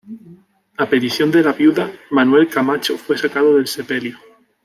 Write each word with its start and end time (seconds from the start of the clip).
A 0.77 0.87
petición 0.89 1.29
de 1.29 1.43
la 1.43 1.53
viuda, 1.53 1.91
Manuel 2.09 2.49
Camacho 2.49 2.97
fue 2.97 3.19
sacado 3.19 3.53
del 3.57 3.67
sepelio. 3.67 4.17